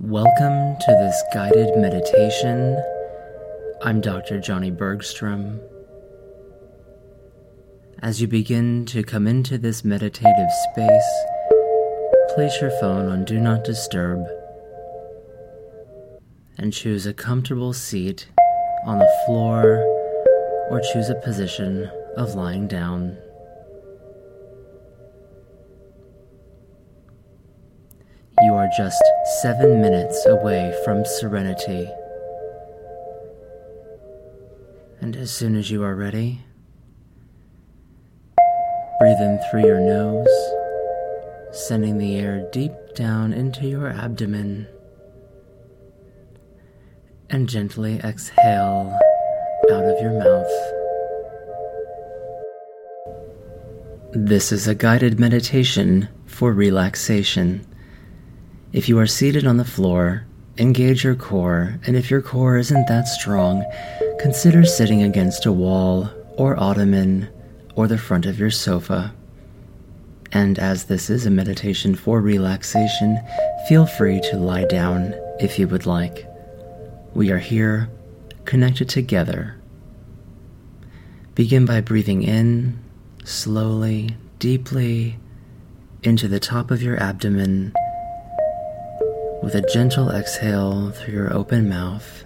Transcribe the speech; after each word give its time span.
Welcome 0.00 0.76
to 0.78 0.92
this 0.92 1.24
guided 1.34 1.76
meditation. 1.76 2.80
I'm 3.82 4.00
Dr. 4.00 4.38
Johnny 4.38 4.70
Bergstrom. 4.70 5.60
As 8.00 8.20
you 8.20 8.28
begin 8.28 8.86
to 8.86 9.02
come 9.02 9.26
into 9.26 9.58
this 9.58 9.84
meditative 9.84 10.50
space, 10.70 11.24
place 12.32 12.60
your 12.60 12.70
phone 12.78 13.08
on 13.08 13.24
Do 13.24 13.40
Not 13.40 13.64
Disturb 13.64 14.24
and 16.56 16.72
choose 16.72 17.04
a 17.04 17.12
comfortable 17.12 17.72
seat 17.72 18.28
on 18.84 19.00
the 19.00 19.22
floor 19.26 19.78
or 20.70 20.80
choose 20.92 21.10
a 21.10 21.16
position 21.16 21.90
of 22.16 22.36
lying 22.36 22.68
down. 22.68 23.18
Are 28.58 28.68
just 28.76 29.00
seven 29.40 29.80
minutes 29.80 30.26
away 30.26 30.74
from 30.84 31.04
serenity. 31.04 31.88
And 35.00 35.14
as 35.14 35.30
soon 35.30 35.54
as 35.54 35.70
you 35.70 35.84
are 35.84 35.94
ready, 35.94 36.40
breathe 38.98 39.20
in 39.20 39.38
through 39.48 39.64
your 39.64 39.78
nose, 39.78 40.26
sending 41.52 41.98
the 41.98 42.16
air 42.16 42.48
deep 42.50 42.72
down 42.96 43.32
into 43.32 43.64
your 43.64 43.90
abdomen, 43.90 44.66
and 47.30 47.48
gently 47.48 48.00
exhale 48.00 48.98
out 49.70 49.84
of 49.84 50.02
your 50.02 50.18
mouth. 50.18 50.50
This 54.26 54.50
is 54.50 54.66
a 54.66 54.74
guided 54.74 55.20
meditation 55.20 56.08
for 56.26 56.52
relaxation. 56.52 57.64
If 58.70 58.86
you 58.86 58.98
are 58.98 59.06
seated 59.06 59.46
on 59.46 59.56
the 59.56 59.64
floor, 59.64 60.26
engage 60.58 61.02
your 61.02 61.14
core, 61.14 61.80
and 61.86 61.96
if 61.96 62.10
your 62.10 62.20
core 62.20 62.58
isn't 62.58 62.86
that 62.86 63.08
strong, 63.08 63.64
consider 64.20 64.64
sitting 64.66 65.02
against 65.02 65.46
a 65.46 65.52
wall 65.52 66.10
or 66.36 66.60
ottoman 66.60 67.30
or 67.76 67.88
the 67.88 67.96
front 67.96 68.26
of 68.26 68.38
your 68.38 68.50
sofa. 68.50 69.14
And 70.32 70.58
as 70.58 70.84
this 70.84 71.08
is 71.08 71.24
a 71.24 71.30
meditation 71.30 71.94
for 71.94 72.20
relaxation, 72.20 73.18
feel 73.68 73.86
free 73.86 74.20
to 74.30 74.36
lie 74.36 74.66
down 74.66 75.14
if 75.40 75.58
you 75.58 75.66
would 75.66 75.86
like. 75.86 76.26
We 77.14 77.30
are 77.30 77.38
here, 77.38 77.88
connected 78.44 78.90
together. 78.90 79.58
Begin 81.34 81.64
by 81.64 81.80
breathing 81.80 82.22
in, 82.22 82.78
slowly, 83.24 84.16
deeply, 84.38 85.18
into 86.02 86.28
the 86.28 86.40
top 86.40 86.70
of 86.70 86.82
your 86.82 87.02
abdomen 87.02 87.72
with 89.42 89.54
a 89.54 89.62
gentle 89.72 90.10
exhale 90.10 90.90
through 90.90 91.14
your 91.14 91.32
open 91.32 91.68
mouth, 91.68 92.24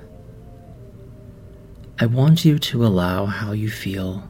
I 1.98 2.06
want 2.06 2.44
you 2.44 2.58
to 2.58 2.86
allow 2.86 3.26
how 3.26 3.52
you 3.52 3.70
feel. 3.70 4.28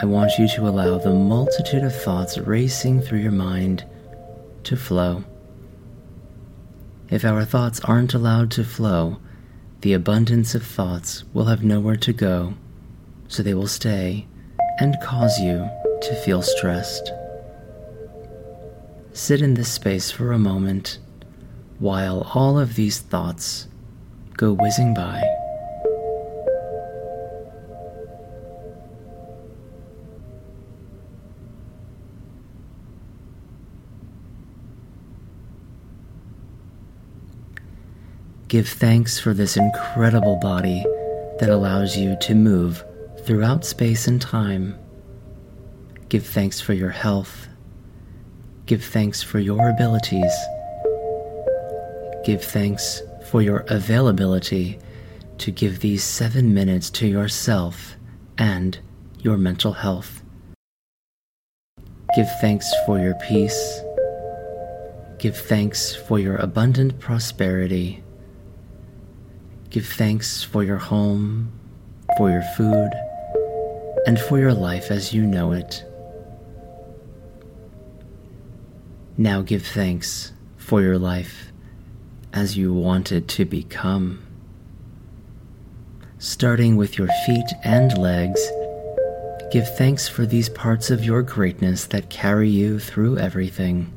I 0.00 0.04
want 0.04 0.32
you 0.38 0.48
to 0.48 0.68
allow 0.68 0.98
the 0.98 1.14
multitude 1.14 1.84
of 1.84 1.94
thoughts 1.94 2.38
racing 2.38 3.02
through 3.02 3.20
your 3.20 3.32
mind 3.32 3.84
to 4.64 4.76
flow. 4.76 5.24
If 7.08 7.24
our 7.24 7.44
thoughts 7.44 7.80
aren't 7.80 8.14
allowed 8.14 8.50
to 8.52 8.64
flow, 8.64 9.18
the 9.82 9.92
abundance 9.92 10.54
of 10.54 10.64
thoughts 10.64 11.24
will 11.32 11.44
have 11.44 11.62
nowhere 11.62 11.96
to 11.96 12.12
go, 12.12 12.54
so 13.28 13.42
they 13.42 13.54
will 13.54 13.68
stay 13.68 14.26
and 14.78 14.96
cause 15.00 15.38
you 15.38 15.68
to 16.02 16.14
feel 16.24 16.42
stressed. 16.42 17.12
Sit 19.12 19.40
in 19.40 19.54
this 19.54 19.70
space 19.70 20.10
for 20.10 20.32
a 20.32 20.38
moment 20.38 20.98
while 21.82 22.30
all 22.32 22.60
of 22.60 22.76
these 22.76 23.00
thoughts 23.00 23.66
go 24.36 24.52
whizzing 24.52 24.94
by. 24.94 25.20
Give 38.46 38.68
thanks 38.68 39.18
for 39.18 39.34
this 39.34 39.56
incredible 39.56 40.38
body 40.40 40.84
that 41.40 41.48
allows 41.48 41.96
you 41.96 42.16
to 42.20 42.36
move 42.36 42.84
throughout 43.24 43.64
space 43.64 44.06
and 44.06 44.22
time. 44.22 44.78
Give 46.08 46.24
thanks 46.24 46.60
for 46.60 46.74
your 46.74 46.90
health. 46.90 47.48
Give 48.66 48.84
thanks 48.84 49.20
for 49.20 49.40
your 49.40 49.68
abilities 49.68 50.32
Give 52.24 52.42
thanks 52.42 53.02
for 53.24 53.42
your 53.42 53.64
availability 53.68 54.78
to 55.38 55.50
give 55.50 55.80
these 55.80 56.04
seven 56.04 56.54
minutes 56.54 56.88
to 56.90 57.06
yourself 57.08 57.96
and 58.38 58.78
your 59.18 59.36
mental 59.36 59.72
health. 59.72 60.22
Give 62.14 62.28
thanks 62.40 62.72
for 62.86 63.00
your 63.00 63.14
peace. 63.14 63.80
Give 65.18 65.36
thanks 65.36 65.96
for 65.96 66.20
your 66.20 66.36
abundant 66.36 67.00
prosperity. 67.00 68.04
Give 69.70 69.86
thanks 69.86 70.44
for 70.44 70.62
your 70.62 70.76
home, 70.76 71.50
for 72.16 72.30
your 72.30 72.42
food, 72.56 72.90
and 74.06 74.20
for 74.20 74.38
your 74.38 74.54
life 74.54 74.92
as 74.92 75.12
you 75.12 75.26
know 75.26 75.50
it. 75.52 75.84
Now 79.16 79.42
give 79.42 79.66
thanks 79.66 80.32
for 80.56 80.82
your 80.82 80.98
life 80.98 81.51
as 82.32 82.56
you 82.56 82.72
wanted 82.72 83.28
to 83.28 83.44
become. 83.44 84.22
Starting 86.18 86.76
with 86.76 86.96
your 86.96 87.08
feet 87.26 87.46
and 87.64 87.98
legs, 87.98 88.40
give 89.50 89.76
thanks 89.76 90.08
for 90.08 90.24
these 90.24 90.48
parts 90.48 90.90
of 90.90 91.04
your 91.04 91.22
greatness 91.22 91.84
that 91.86 92.08
carry 92.08 92.48
you 92.48 92.78
through 92.78 93.18
everything. 93.18 93.92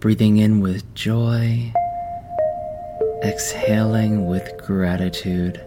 Breathing 0.00 0.38
in 0.38 0.60
with 0.60 0.94
joy, 0.94 1.72
exhaling 3.22 4.26
with 4.26 4.56
gratitude. 4.58 5.62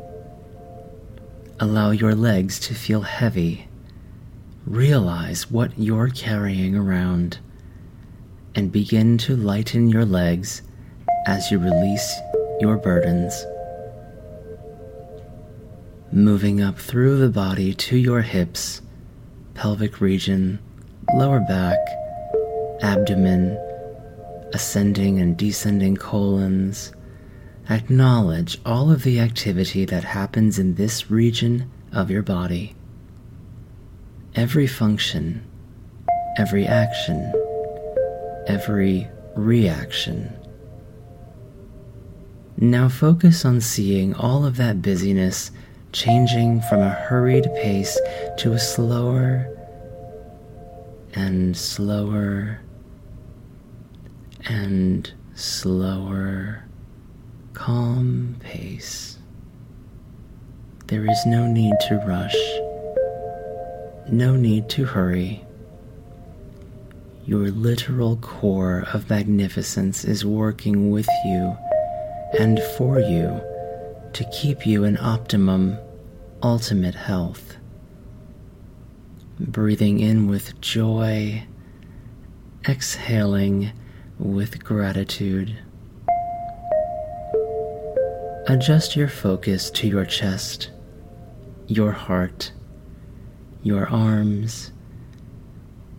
Allow 1.60 1.92
your 1.92 2.16
legs 2.16 2.60
to 2.62 2.74
feel 2.74 3.02
heavy. 3.02 3.68
Realize 4.66 5.52
what 5.52 5.78
you're 5.78 6.10
carrying 6.10 6.76
around 6.76 7.40
and 8.56 8.72
begin 8.72 9.18
to 9.20 9.36
lighten 9.36 9.90
your 9.90 10.06
legs 10.06 10.62
as 11.28 11.52
you 11.52 11.60
release 11.60 12.20
your 12.60 12.78
burdens. 12.78 13.46
Moving 16.12 16.62
up 16.62 16.78
through 16.78 17.18
the 17.18 17.30
body 17.30 17.74
to 17.74 17.98
your 17.98 18.22
hips, 18.22 18.82
pelvic 19.54 20.02
region, 20.02 20.60
lower 21.14 21.40
back, 21.40 21.78
abdomen, 22.82 23.58
ascending 24.54 25.20
and 25.20 25.38
descending 25.38 25.96
colons. 25.96 26.92
Acknowledge 27.70 28.60
all 28.66 28.92
of 28.92 29.04
the 29.04 29.20
activity 29.20 29.86
that 29.86 30.04
happens 30.04 30.60
in 30.60 30.76
this 30.76 31.10
region 31.10 31.70
of 31.94 32.12
your 32.12 32.24
body. 32.24 32.76
Every 34.36 34.68
function, 34.68 35.46
every 36.38 36.66
action, 36.66 37.32
every 38.48 39.08
reaction. 39.36 40.36
Now 42.64 42.90
focus 42.90 43.44
on 43.44 43.60
seeing 43.60 44.14
all 44.14 44.46
of 44.46 44.58
that 44.58 44.84
busyness 44.84 45.50
changing 45.94 46.62
from 46.62 46.82
a 46.82 46.92
hurried 46.92 47.46
pace 47.56 48.00
to 48.38 48.54
a 48.54 48.60
slower 48.60 49.48
and 51.16 51.58
slower 51.58 52.62
and 54.46 55.12
slower, 55.34 56.64
calm 57.54 58.36
pace. 58.42 59.18
There 60.86 61.10
is 61.10 61.26
no 61.26 61.48
need 61.48 61.74
to 61.88 61.96
rush, 62.06 62.38
no 64.08 64.36
need 64.36 64.70
to 64.70 64.86
hurry. 64.86 65.44
your 67.26 67.50
literal 67.50 68.18
core 68.18 68.86
of 68.94 69.10
magnificence 69.10 70.06
is 70.06 70.24
working 70.24 70.92
with 70.92 71.08
you 71.26 71.58
and 72.38 72.62
for 72.78 73.00
you 73.00 73.42
to 74.14 74.30
keep 74.32 74.66
you 74.66 74.84
in 74.84 74.98
optimum, 74.98 75.78
ultimate 76.44 76.96
health. 76.96 77.58
Breathing 79.40 80.00
in 80.00 80.28
with 80.28 80.60
joy, 80.62 81.44
exhaling 82.68 83.72
with 84.20 84.64
gratitude. 84.64 85.58
Adjust 88.48 88.96
your 88.96 89.08
focus 89.08 89.72
to 89.72 89.88
your 89.88 90.06
chest, 90.06 90.72
your 91.68 91.92
heart, 91.92 92.52
your 93.64 93.88
arms, 93.88 94.72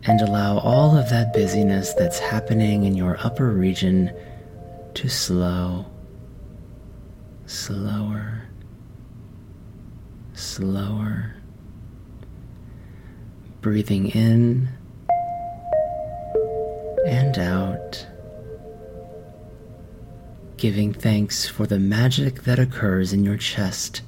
and 0.04 0.20
allow 0.20 0.58
all 0.58 0.96
of 0.96 1.08
that 1.10 1.32
busyness 1.32 1.94
that's 1.94 2.18
happening 2.18 2.84
in 2.84 2.94
your 2.94 3.16
upper 3.20 3.50
region 3.50 4.12
to 4.94 5.08
slow, 5.08 5.86
slower, 7.52 8.44
slower. 10.32 11.34
Breathing 13.60 14.08
in 14.08 14.70
and 17.06 17.38
out 17.38 18.06
giving 20.56 20.92
thanks 20.92 21.46
for 21.46 21.66
the 21.66 21.78
magic 21.78 22.42
that 22.44 22.58
occurs 22.58 23.12
in 23.12 23.22
your 23.24 23.36
chest, 23.36 24.00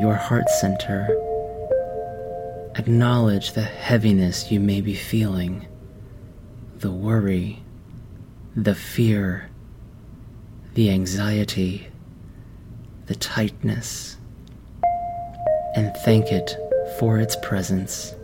your 0.00 0.14
heart 0.14 0.48
center. 0.48 1.06
Acknowledge 2.74 3.52
the 3.52 3.62
heaviness 3.62 4.50
you 4.50 4.58
may 4.58 4.80
be 4.80 4.94
feeling, 4.94 5.66
the 6.78 6.90
worry, 6.90 7.62
the 8.56 8.74
fear, 8.74 9.48
the 10.74 10.90
anxiety, 10.90 11.88
the 13.06 13.14
tightness, 13.14 14.16
and 15.74 15.94
thank 16.04 16.32
it 16.32 16.56
for 16.98 17.18
its 17.18 17.36
presence 17.42 18.14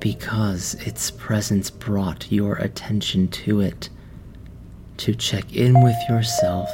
because 0.00 0.74
its 0.86 1.10
presence 1.10 1.70
brought 1.70 2.30
your 2.30 2.54
attention 2.56 3.28
to 3.28 3.60
it 3.60 3.88
to 4.96 5.14
check 5.14 5.52
in 5.54 5.82
with 5.82 5.96
yourself 6.08 6.70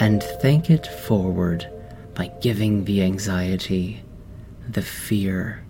and 0.00 0.22
thank 0.40 0.70
it 0.70 0.86
forward 0.86 1.68
by 2.14 2.28
giving 2.40 2.84
the 2.84 3.02
anxiety, 3.02 4.02
the 4.68 4.82
fear, 4.82 5.64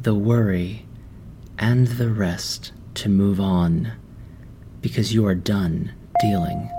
the 0.00 0.14
worry, 0.14 0.86
and 1.58 1.86
the 1.86 2.10
rest 2.10 2.72
to 2.94 3.08
move 3.08 3.40
on 3.40 3.92
because 4.80 5.14
you 5.14 5.26
are 5.26 5.34
done 5.34 5.92
dealing 6.20 6.70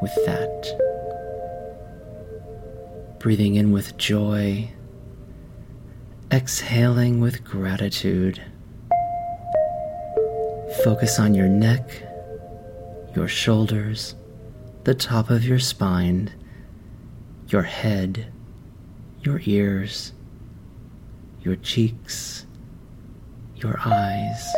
with 0.00 0.14
that. 0.26 0.83
Breathing 3.24 3.54
in 3.54 3.72
with 3.72 3.96
joy, 3.96 4.68
exhaling 6.30 7.22
with 7.22 7.42
gratitude. 7.42 8.42
Focus 10.84 11.18
on 11.18 11.34
your 11.34 11.48
neck 11.48 12.02
your 13.16 13.26
shoulders, 13.26 14.14
the 14.82 14.94
top 14.94 15.30
of 15.30 15.42
your 15.42 15.58
spine, 15.58 16.34
your 17.48 17.62
head, 17.62 18.30
your 19.22 19.40
ears, 19.46 20.12
your 21.40 21.56
cheeks, 21.56 22.44
your 23.56 23.80
eyes, 23.86 24.52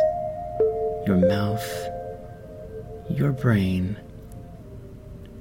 your 1.05 1.15
mouth, 1.15 1.89
your 3.09 3.31
brain, 3.31 3.95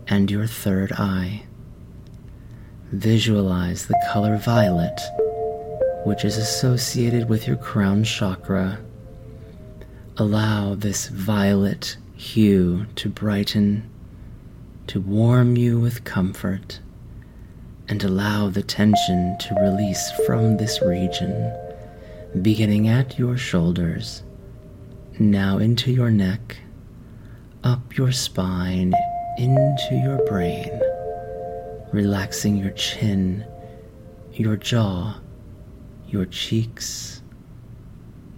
and 0.06 0.30
your 0.30 0.46
third 0.46 0.92
eye. 0.92 1.45
Visualize 2.96 3.88
the 3.88 4.06
color 4.10 4.38
violet, 4.38 4.98
which 6.06 6.24
is 6.24 6.38
associated 6.38 7.28
with 7.28 7.46
your 7.46 7.56
crown 7.56 8.02
chakra. 8.04 8.78
Allow 10.16 10.76
this 10.76 11.08
violet 11.08 11.98
hue 12.14 12.86
to 12.94 13.10
brighten, 13.10 13.86
to 14.86 14.98
warm 14.98 15.58
you 15.58 15.78
with 15.78 16.04
comfort, 16.04 16.80
and 17.86 18.02
allow 18.02 18.48
the 18.48 18.62
tension 18.62 19.36
to 19.40 19.54
release 19.60 20.10
from 20.24 20.56
this 20.56 20.80
region, 20.80 21.54
beginning 22.40 22.88
at 22.88 23.18
your 23.18 23.36
shoulders, 23.36 24.22
now 25.18 25.58
into 25.58 25.92
your 25.92 26.10
neck, 26.10 26.56
up 27.62 27.94
your 27.98 28.10
spine, 28.10 28.94
into 29.36 30.00
your 30.02 30.24
brain, 30.26 30.80
relaxing 31.92 32.56
your 32.56 32.70
chin, 32.72 33.44
your 34.32 34.56
jaw, 34.56 35.18
your 36.08 36.26
cheeks, 36.26 37.22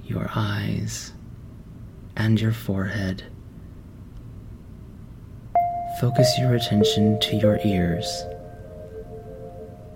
your 0.05 0.31
eyes, 0.35 1.13
and 2.17 2.41
your 2.41 2.53
forehead. 2.53 3.25
Focus 6.01 6.39
your 6.39 6.55
attention 6.55 7.19
to 7.21 7.37
your 7.37 7.59
ears. 7.65 8.25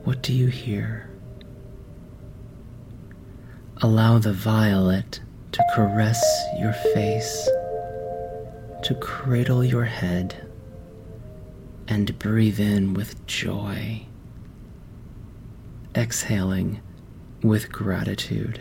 What 0.05 0.23
do 0.23 0.33
you 0.33 0.49
hear? 0.49 1.09
Allow 3.81 4.19
the 4.19 4.33
violet 4.33 5.21
to 5.53 5.65
caress 5.75 6.21
your 6.59 6.73
face, 6.73 7.49
to 8.83 8.95
cradle 9.01 9.65
your 9.65 9.85
head, 9.85 10.52
and 11.93 12.19
breathe 12.19 12.59
in 12.59 12.95
with 12.95 13.27
joy, 13.27 14.01
exhaling 15.95 16.81
with 17.43 17.71
gratitude. 17.71 18.59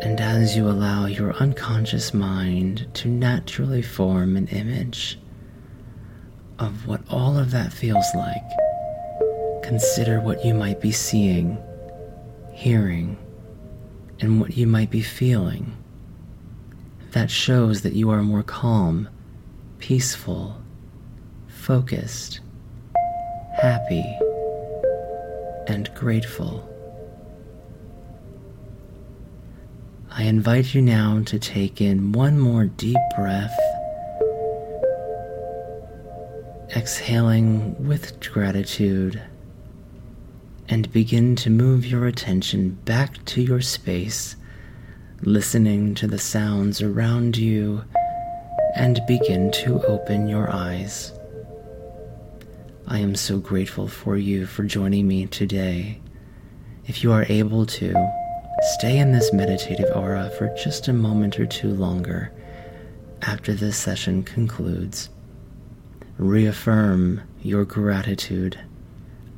And 0.00 0.18
as 0.18 0.56
you 0.56 0.66
allow 0.66 1.04
your 1.04 1.34
unconscious 1.34 2.14
mind 2.14 2.88
to 2.94 3.08
naturally 3.08 3.82
form 3.82 4.34
an 4.34 4.46
image 4.46 5.18
of 6.58 6.86
what 6.86 7.02
all 7.10 7.36
of 7.36 7.50
that 7.50 7.70
feels 7.70 8.06
like, 8.14 8.50
consider 9.62 10.22
what 10.22 10.42
you 10.42 10.54
might 10.54 10.80
be 10.80 10.90
seeing, 10.90 11.58
hearing, 12.54 13.18
and 14.20 14.40
what 14.40 14.56
you 14.56 14.66
might 14.66 14.90
be 14.90 15.02
feeling. 15.02 15.76
That 17.10 17.30
shows 17.30 17.82
that 17.82 17.92
you 17.92 18.08
are 18.08 18.22
more 18.22 18.42
calm, 18.42 19.10
peaceful, 19.78 20.56
focused, 21.46 22.40
happy, 23.60 24.04
and 25.66 25.90
grateful. 25.94 26.68
I 30.10 30.24
invite 30.24 30.74
you 30.74 30.82
now 30.82 31.22
to 31.26 31.38
take 31.38 31.80
in 31.80 32.12
one 32.12 32.38
more 32.38 32.64
deep 32.64 32.98
breath, 33.16 33.56
exhaling 36.74 37.86
with 37.86 38.18
gratitude, 38.32 39.22
and 40.68 40.92
begin 40.92 41.36
to 41.36 41.50
move 41.50 41.86
your 41.86 42.06
attention 42.06 42.70
back 42.84 43.24
to 43.26 43.40
your 43.40 43.60
space, 43.60 44.34
listening 45.22 45.94
to 45.94 46.06
the 46.06 46.18
sounds 46.18 46.82
around 46.82 47.36
you, 47.36 47.84
and 48.74 49.00
begin 49.06 49.50
to 49.52 49.82
open 49.84 50.28
your 50.28 50.52
eyes. 50.52 51.12
I 52.86 52.98
am 52.98 53.14
so 53.14 53.38
grateful 53.38 53.88
for 53.88 54.16
you 54.16 54.46
for 54.46 54.64
joining 54.64 55.06
me 55.06 55.26
today. 55.26 56.00
If 56.86 57.02
you 57.02 57.12
are 57.12 57.26
able 57.28 57.66
to, 57.66 57.94
Stay 58.60 58.98
in 58.98 59.12
this 59.12 59.32
meditative 59.32 59.88
aura 59.94 60.30
for 60.30 60.52
just 60.56 60.88
a 60.88 60.92
moment 60.92 61.38
or 61.38 61.46
two 61.46 61.68
longer 61.68 62.32
after 63.22 63.54
this 63.54 63.76
session 63.76 64.24
concludes. 64.24 65.10
Reaffirm 66.16 67.22
your 67.40 67.64
gratitude, 67.64 68.58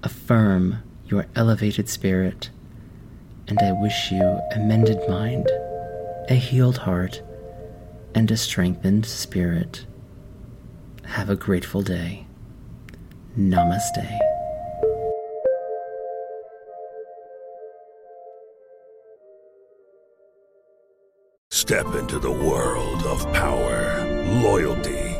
affirm 0.02 0.82
your 1.06 1.26
elevated 1.36 1.86
spirit, 1.86 2.48
and 3.46 3.58
I 3.60 3.72
wish 3.72 4.10
you 4.10 4.22
a 4.22 4.58
mended 4.58 5.06
mind, 5.06 5.50
a 6.30 6.34
healed 6.34 6.78
heart, 6.78 7.20
and 8.14 8.30
a 8.30 8.36
strengthened 8.36 9.06
spirit. 9.06 9.86
Have 11.04 11.30
a 11.30 11.36
grateful 11.36 11.82
day. 11.82 12.26
Namaste. 13.38 14.18
Step 21.50 21.94
into 21.94 22.18
the 22.18 22.30
world 22.30 23.02
of 23.04 23.32
power, 23.32 24.04
loyalty 24.42 25.19